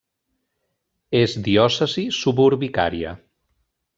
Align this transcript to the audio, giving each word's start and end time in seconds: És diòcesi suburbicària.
És 1.19 1.35
diòcesi 1.49 2.05
suburbicària. 2.21 3.15